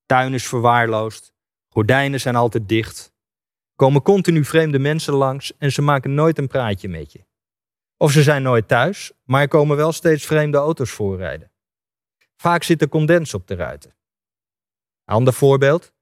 Tuin 0.05 0.33
is 0.33 0.47
verwaarloosd, 0.47 1.33
gordijnen 1.67 2.19
zijn 2.19 2.35
altijd 2.35 2.69
dicht, 2.69 3.13
komen 3.75 4.01
continu 4.01 4.45
vreemde 4.45 4.79
mensen 4.79 5.13
langs 5.13 5.57
en 5.57 5.71
ze 5.71 5.81
maken 5.81 6.13
nooit 6.13 6.37
een 6.37 6.47
praatje 6.47 6.89
met 6.89 7.11
je. 7.11 7.25
Of 8.01 8.11
ze 8.11 8.23
zijn 8.23 8.43
nooit 8.43 8.67
thuis, 8.67 9.11
maar 9.23 9.41
er 9.41 9.47
komen 9.47 9.77
wel 9.77 9.91
steeds 9.91 10.25
vreemde 10.25 10.57
auto's 10.57 10.91
voorrijden. 10.91 11.51
Vaak 12.35 12.63
zit 12.63 12.81
er 12.81 12.89
condens 12.89 13.33
op 13.33 13.47
de 13.47 13.55
ruiten. 13.55 13.95
Ander 15.05 15.33
voorbeeld. 15.33 15.93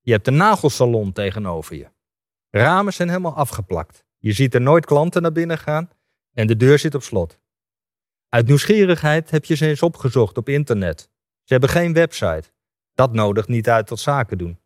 Je 0.00 0.12
hebt 0.12 0.26
een 0.26 0.36
nagelsalon 0.36 1.12
tegenover 1.12 1.76
je. 1.76 1.90
Ramen 2.50 2.92
zijn 2.92 3.08
helemaal 3.08 3.34
afgeplakt. 3.34 4.04
Je 4.18 4.32
ziet 4.32 4.54
er 4.54 4.60
nooit 4.60 4.86
klanten 4.86 5.22
naar 5.22 5.32
binnen 5.32 5.58
gaan 5.58 5.90
en 6.32 6.46
de 6.46 6.56
deur 6.56 6.78
zit 6.78 6.94
op 6.94 7.02
slot. 7.02 7.40
Uit 8.28 8.46
nieuwsgierigheid 8.46 9.30
heb 9.30 9.44
je 9.44 9.54
ze 9.54 9.66
eens 9.66 9.82
opgezocht 9.82 10.36
op 10.36 10.48
internet. 10.48 11.10
Ze 11.42 11.52
hebben 11.52 11.70
geen 11.70 11.92
website. 11.92 12.52
Dat 12.94 13.12
nodigt 13.12 13.48
niet 13.48 13.68
uit 13.68 13.86
tot 13.86 14.00
zaken 14.00 14.38
doen. 14.38 14.60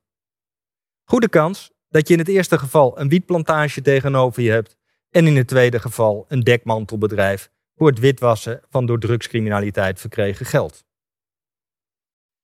Goede 1.04 1.28
kans 1.28 1.72
dat 1.88 2.08
je 2.08 2.12
in 2.12 2.20
het 2.20 2.28
eerste 2.28 2.58
geval 2.58 3.00
een 3.00 3.08
wietplantage 3.08 3.82
tegenover 3.82 4.42
je 4.42 4.50
hebt 4.50 4.76
en 5.10 5.26
in 5.26 5.36
het 5.36 5.48
tweede 5.48 5.78
geval 5.78 6.24
een 6.28 6.40
dekmantelbedrijf 6.40 7.50
voor 7.76 7.86
het 7.86 7.98
witwassen 7.98 8.60
van 8.68 8.86
door 8.86 8.98
drugscriminaliteit 8.98 10.00
verkregen 10.00 10.46
geld. 10.46 10.84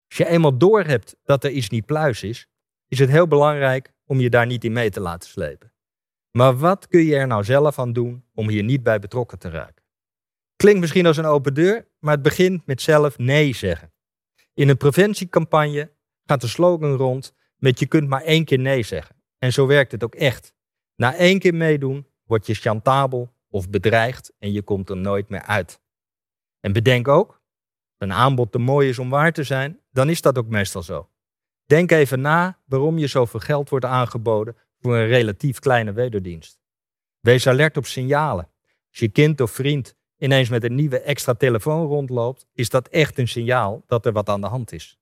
Als 0.09 0.16
je 0.16 0.26
eenmaal 0.26 0.59
doorhebt 0.59 1.16
dat 1.25 1.45
er 1.45 1.50
iets 1.50 1.69
niet 1.69 1.87
pluis 1.87 2.23
is, 2.23 2.49
is 2.88 2.99
het 2.99 3.11
heel 3.11 3.26
belangrijk 3.26 3.92
om 4.07 4.21
je 4.21 4.31
daar 4.31 4.47
niet 4.47 4.64
in 4.64 4.73
mee 4.73 4.90
te 4.90 5.00
laten 5.00 5.28
slepen. 5.31 5.73
Maar 6.31 6.57
wat 6.59 6.87
kun 6.87 7.04
je 7.04 7.16
er 7.16 7.26
nou 7.26 7.45
zelf 7.45 7.78
aan 7.78 7.92
doen 7.92 8.25
om 8.35 8.49
hier 8.49 8.62
niet 8.62 8.83
bij 8.83 8.99
betrokken 8.99 9.38
te 9.38 9.50
raken? 9.50 9.85
Klinkt 10.57 10.81
misschien 10.81 11.07
als 11.07 11.16
een 11.16 11.25
open 11.25 11.54
deur, 11.54 11.88
maar 11.99 12.14
het 12.14 12.23
begint 12.23 12.66
met 12.66 12.83
zelf 12.83 13.19
nee 13.19 13.54
zeggen. 13.54 13.92
In 14.54 14.69
een 14.69 14.76
preventiecampagne 14.76 15.92
gaat 16.25 16.40
de 16.40 16.47
slogan 16.47 16.95
rond 16.95 17.35
met 17.57 17.78
je 17.78 17.87
kunt 17.87 18.09
maar 18.09 18.23
één 18.23 18.45
keer 18.45 18.59
nee 18.59 18.83
zeggen. 18.83 19.16
En 19.38 19.52
zo 19.52 19.66
werkt 19.66 19.92
het 19.92 20.04
ook 20.04 20.14
echt. 20.14 20.54
Na 20.97 21.14
één 21.14 21.38
keer 21.38 21.54
meedoen 21.54 22.07
word 22.25 22.47
je 22.47 22.55
chantabel 22.55 23.33
of 23.49 23.71
bedreigd 23.71 24.33
en 24.38 24.52
je 24.52 24.62
komt 24.62 24.91
er 24.91 24.97
nooit 24.97 25.29
meer 25.29 25.43
uit. 25.43 25.81
En 26.61 26.73
bedenk 26.73 27.09
ook, 27.09 27.41
een 27.99 28.12
aanbod 28.12 28.52
te 28.52 28.59
mooi 28.59 28.88
is 28.88 28.99
om 28.99 29.11
waar 29.11 29.33
te 29.33 29.43
zijn, 29.43 29.81
dan 29.91 30.09
is 30.09 30.21
dat 30.21 30.38
ook 30.38 30.49
meestal 30.49 30.83
zo. 30.83 31.11
Denk 31.67 31.91
even 31.91 32.21
na 32.21 32.59
waarom 32.64 32.99
je 32.99 33.07
zoveel 33.07 33.41
geld 33.41 33.69
wordt 33.69 33.85
aangeboden 33.85 34.57
voor 34.81 34.97
een 34.97 35.07
relatief 35.07 35.59
kleine 35.59 35.93
wederdienst. 35.93 36.61
Wees 37.21 37.47
alert 37.47 37.76
op 37.76 37.87
signalen. 37.87 38.49
Als 38.91 38.99
je 38.99 39.09
kind 39.09 39.41
of 39.41 39.50
vriend 39.50 39.97
ineens 40.19 40.49
met 40.49 40.64
een 40.64 40.75
nieuwe 40.75 41.00
extra 41.00 41.35
telefoon 41.35 41.87
rondloopt, 41.87 42.47
is 42.52 42.69
dat 42.69 42.88
echt 42.88 43.19
een 43.19 43.29
signaal 43.29 43.83
dat 43.87 44.07
er 44.07 44.12
wat 44.12 44.29
aan 44.29 44.41
de 44.41 44.47
hand 44.47 44.73
is. 44.73 44.99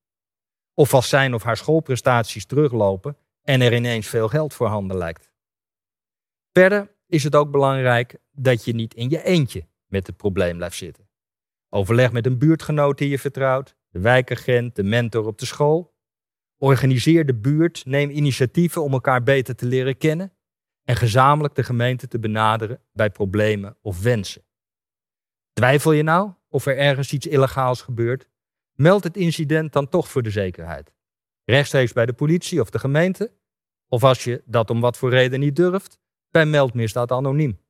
Of 0.74 0.94
als 0.94 1.08
zijn 1.08 1.34
of 1.34 1.42
haar 1.42 1.56
schoolprestaties 1.56 2.46
teruglopen 2.46 3.16
en 3.42 3.60
er 3.60 3.74
ineens 3.74 4.06
veel 4.06 4.28
geld 4.28 4.54
voorhanden 4.54 4.96
lijkt. 4.96 5.30
Verder 6.52 6.90
is 7.10 7.24
het 7.24 7.34
ook 7.34 7.50
belangrijk 7.50 8.18
dat 8.30 8.64
je 8.64 8.72
niet 8.72 8.94
in 8.94 9.10
je 9.10 9.22
eentje 9.22 9.66
met 9.86 10.06
het 10.06 10.16
probleem 10.16 10.56
blijft 10.56 10.76
zitten. 10.76 11.08
Overleg 11.68 12.12
met 12.12 12.26
een 12.26 12.38
buurtgenoot 12.38 12.98
die 12.98 13.08
je 13.08 13.18
vertrouwt, 13.18 13.76
de 13.88 14.00
wijkagent, 14.00 14.76
de 14.76 14.82
mentor 14.82 15.26
op 15.26 15.38
de 15.38 15.46
school. 15.46 15.94
Organiseer 16.56 17.26
de 17.26 17.34
buurt, 17.34 17.84
neem 17.84 18.10
initiatieven 18.10 18.82
om 18.82 18.92
elkaar 18.92 19.22
beter 19.22 19.54
te 19.54 19.66
leren 19.66 19.96
kennen 19.96 20.32
en 20.84 20.96
gezamenlijk 20.96 21.54
de 21.54 21.62
gemeente 21.62 22.08
te 22.08 22.18
benaderen 22.18 22.82
bij 22.92 23.10
problemen 23.10 23.76
of 23.82 24.02
wensen. 24.02 24.42
Twijfel 25.52 25.92
je 25.92 26.02
nou 26.02 26.32
of 26.48 26.66
er 26.66 26.76
ergens 26.76 27.12
iets 27.12 27.26
illegaals 27.26 27.82
gebeurt? 27.82 28.28
Meld 28.72 29.04
het 29.04 29.16
incident 29.16 29.72
dan 29.72 29.88
toch 29.88 30.08
voor 30.08 30.22
de 30.22 30.30
zekerheid. 30.30 30.92
Rechtstreeks 31.44 31.92
bij 31.92 32.06
de 32.06 32.12
politie 32.12 32.60
of 32.60 32.70
de 32.70 32.78
gemeente. 32.78 33.32
Of 33.88 34.04
als 34.04 34.24
je 34.24 34.42
dat 34.46 34.70
om 34.70 34.80
wat 34.80 34.96
voor 34.96 35.10
reden 35.10 35.40
niet 35.40 35.56
durft, 35.56 35.98
bij 36.30 36.46
meldmisdaad 36.46 37.12
anoniem. 37.12 37.60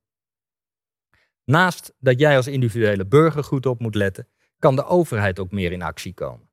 Naast 1.45 1.95
dat 1.99 2.19
jij 2.21 2.37
als 2.37 2.47
individuele 2.47 3.07
burger 3.07 3.45
goed 3.45 3.67
op 3.67 3.81
moet 3.81 3.95
letten, 3.95 4.29
kan 4.59 4.77
de 4.77 4.85
overheid 4.85 5.39
ook 5.39 5.51
meer 5.51 5.73
in 5.73 5.83
actie 5.83 6.15
komen. 6.15 6.49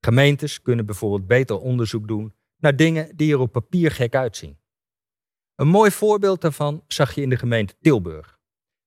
Gemeentes 0.00 0.62
kunnen 0.62 0.86
bijvoorbeeld 0.86 1.26
beter 1.26 1.58
onderzoek 1.58 2.08
doen 2.08 2.34
naar 2.56 2.76
dingen 2.76 3.16
die 3.16 3.32
er 3.32 3.38
op 3.38 3.52
papier 3.52 3.90
gek 3.90 4.14
uitzien. 4.14 4.58
Een 5.54 5.68
mooi 5.68 5.90
voorbeeld 5.90 6.40
daarvan 6.40 6.84
zag 6.86 7.14
je 7.14 7.20
in 7.20 7.28
de 7.28 7.36
gemeente 7.36 7.74
Tilburg. 7.80 8.38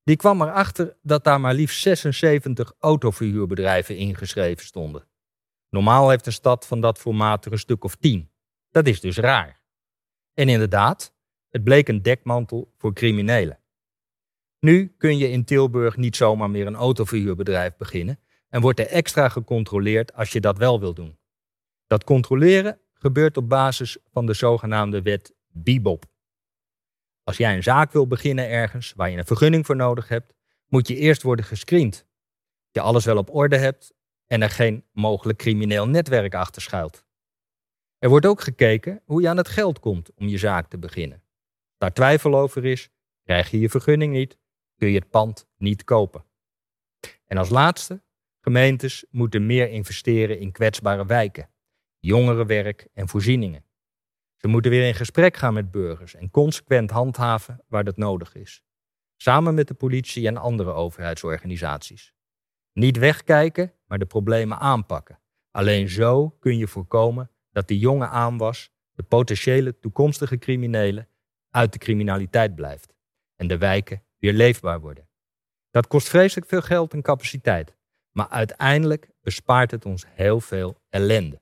Die 0.04 0.16
kwam 0.16 0.42
erachter 0.42 0.98
dat 1.02 1.24
daar 1.24 1.42
maar 1.42 1.54
liefst 1.54 1.82
76 1.82 2.74
autoverhuurbedrijven 2.80 3.98
ingeschreven 3.98 4.66
stonden. 4.66 5.08
Normaal 5.70 6.10
heeft 6.10 6.26
een 6.26 6.32
stad 6.32 6.68
van 6.68 6.82
dat 6.82 6.98
formaat 6.98 7.46
er 7.46 7.52
een 7.52 7.60
stuk 7.60 7.84
of 7.84 7.96
10. 7.96 8.32
Dat 8.70 8.88
is 8.88 9.00
dus 9.00 9.18
raar. 9.18 9.62
En 10.34 10.50
inderdaad, 10.50 11.16
het 11.50 11.64
bleek 11.64 11.88
een 11.88 12.02
dekmantel 12.02 12.74
voor 12.78 12.94
criminelen. 12.94 13.60
Nu 14.60 14.96
kun 14.98 15.18
je 15.18 15.30
in 15.30 15.46
Tilburg 15.46 15.98
niet 15.98 16.16
zomaar 16.16 16.50
meer 16.50 16.68
een 16.68 16.76
autoverhuurbedrijf 16.76 17.76
beginnen 17.78 18.20
en 18.50 18.62
wordt 18.62 18.80
er 18.80 18.88
extra 18.88 19.30
gecontroleerd 19.30 20.14
als 20.14 20.32
je 20.32 20.42
dat 20.42 20.58
wel 20.58 20.80
wil 20.80 20.94
doen. 20.94 21.18
Dat 21.88 22.04
controleren 22.04 22.80
gebeurt 22.94 23.38
op 23.38 23.50
basis 23.50 23.98
van 24.12 24.26
de 24.26 24.34
zogenaamde 24.34 25.02
wet 25.02 25.34
BIBOP. 25.48 26.06
Als 27.24 27.38
jij 27.38 27.56
een 27.56 27.64
zaak 27.64 27.92
wil 27.92 28.08
beginnen 28.08 28.50
ergens 28.50 28.94
waar 28.96 29.10
je 29.10 29.18
een 29.18 29.26
vergunning 29.26 29.66
voor 29.66 29.76
nodig 29.76 30.08
hebt, 30.08 30.34
moet 30.68 30.88
je 30.88 30.96
eerst 30.96 31.22
worden 31.22 31.46
gescreend. 31.46 31.96
Dat 31.96 32.06
je 32.72 32.82
alles 32.82 33.06
wel 33.06 33.18
op 33.18 33.36
orde 33.36 33.58
hebt 33.58 33.94
en 34.26 34.42
er 34.42 34.50
geen 34.50 34.86
mogelijk 34.92 35.38
crimineel 35.38 35.88
netwerk 35.88 36.36
achter 36.36 36.62
schuilt. 36.62 37.06
Er 37.98 38.10
wordt 38.10 38.26
ook 38.26 38.42
gekeken 38.42 39.02
hoe 39.06 39.22
je 39.22 39.30
aan 39.30 39.38
het 39.38 39.48
geld 39.48 39.80
komt 39.80 40.14
om 40.16 40.28
je 40.28 40.38
zaak 40.38 40.70
te 40.70 40.78
beginnen 40.78 41.22
daar 41.78 41.94
twijfel 41.94 42.36
over 42.36 42.66
is, 42.66 42.90
krijg 43.24 43.52
je 43.52 43.60
je 43.60 43.70
vergunning 43.70 44.14
niet, 44.14 44.38
kun 44.76 44.88
je 44.88 45.00
het 45.00 45.10
pand 45.10 45.48
niet 45.58 45.84
kopen. 45.84 46.26
En 47.26 47.38
als 47.38 47.50
laatste, 47.50 48.04
gemeentes 48.42 49.06
moeten 49.10 49.46
meer 49.46 49.70
investeren 49.70 50.40
in 50.40 50.52
kwetsbare 50.52 51.06
wijken, 51.06 51.50
jongerenwerk 52.00 52.88
en 52.94 53.08
voorzieningen. 53.08 53.66
Ze 54.36 54.48
moeten 54.48 54.72
weer 54.72 54.88
in 54.88 54.94
gesprek 54.94 55.38
gaan 55.38 55.54
met 55.54 55.72
burgers 55.72 56.16
en 56.16 56.30
consequent 56.30 56.92
handhaven 56.92 57.64
waar 57.68 57.84
dat 57.84 57.98
nodig 57.98 58.36
is. 58.36 58.64
Samen 59.16 59.54
met 59.54 59.68
de 59.68 59.74
politie 59.74 60.28
en 60.28 60.38
andere 60.38 60.72
overheidsorganisaties. 60.72 62.14
Niet 62.74 62.98
wegkijken, 62.98 63.74
maar 63.88 64.00
de 64.00 64.06
problemen 64.06 64.60
aanpakken. 64.60 65.20
Alleen 65.52 65.90
zo 65.90 66.30
kun 66.30 66.58
je 66.58 66.68
voorkomen 66.68 67.32
dat 67.52 67.68
de 67.68 67.80
jonge 67.80 68.08
aanwas, 68.08 68.72
de 68.94 69.04
potentiële 69.04 69.80
toekomstige 69.80 70.38
criminelen, 70.38 71.10
uit 71.50 71.72
de 71.72 71.78
criminaliteit 71.78 72.56
blijft 72.56 72.94
en 73.36 73.48
de 73.48 73.58
wijken 73.58 74.04
weer 74.18 74.34
leefbaar 74.34 74.80
worden. 74.80 75.10
Dat 75.70 75.88
kost 75.88 76.10
vreselijk 76.10 76.48
veel 76.48 76.62
geld 76.62 76.94
en 76.94 77.02
capaciteit, 77.02 77.76
maar 78.12 78.30
uiteindelijk 78.30 79.10
bespaart 79.22 79.72
het 79.72 79.86
ons 79.86 80.06
heel 80.08 80.42
veel 80.42 80.82
ellende. 80.90 81.42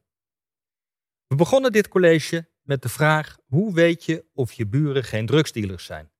We 1.27 1.35
begonnen 1.35 1.71
dit 1.71 1.87
college 1.87 2.49
met 2.61 2.81
de 2.81 2.89
vraag: 2.89 3.37
hoe 3.45 3.73
weet 3.73 4.05
je 4.05 4.25
of 4.33 4.51
je 4.51 4.67
buren 4.67 5.03
geen 5.03 5.25
drugsdealers 5.25 5.85
zijn? 5.85 6.11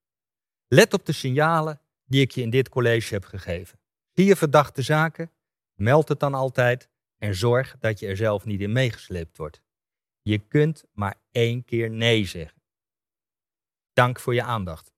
Let 0.68 0.94
op 0.94 1.06
de 1.06 1.12
signalen 1.12 1.82
die 2.06 2.22
ik 2.22 2.32
je 2.32 2.42
in 2.42 2.50
dit 2.50 2.70
college 2.70 3.14
heb 3.14 3.26
gegeven. 3.26 3.80
Zie 4.12 4.26
je 4.26 4.36
verdachte 4.36 4.82
zaken? 4.82 5.32
Meld 5.74 6.08
het 6.08 6.20
dan 6.20 6.34
altijd 6.34 6.90
en 7.18 7.36
zorg 7.36 7.76
dat 7.80 8.00
je 8.00 8.08
er 8.08 8.18
zelf 8.18 8.46
niet 8.46 8.62
in 8.62 8.72
meegesleept 8.72 9.38
wordt. 9.38 9.62
Je 10.22 10.40
kunt 10.40 10.84
maar 10.92 11.16
één 11.32 11.64
keer 11.64 11.90
nee 11.90 12.26
zeggen. 12.26 12.55
Dank 13.96 14.20
voor 14.20 14.34
je 14.34 14.44
aandacht. 14.44 14.92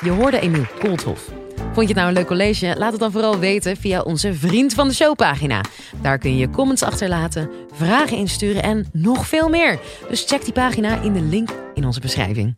Je 0.00 0.10
hoorde 0.10 0.40
Emiel 0.40 0.66
Koolthof. 0.78 1.30
Vond 1.56 1.74
je 1.74 1.86
het 1.86 1.94
nou 1.94 2.08
een 2.08 2.14
leuk 2.14 2.26
college? 2.26 2.74
Laat 2.78 2.90
het 2.90 3.00
dan 3.00 3.12
vooral 3.12 3.38
weten 3.38 3.76
via 3.76 4.00
onze 4.00 4.34
Vriend 4.34 4.74
van 4.74 4.88
de 4.88 4.94
Show 4.94 5.14
pagina. 5.16 5.60
Daar 6.02 6.18
kun 6.18 6.36
je 6.36 6.50
comments 6.50 6.82
achterlaten, 6.82 7.50
vragen 7.72 8.16
insturen 8.16 8.62
en 8.62 8.86
nog 8.92 9.26
veel 9.26 9.48
meer. 9.48 9.78
Dus 10.08 10.24
check 10.24 10.44
die 10.44 10.52
pagina 10.52 11.00
in 11.00 11.12
de 11.12 11.22
link 11.22 11.48
in 11.74 11.84
onze 11.84 12.00
beschrijving. 12.00 12.56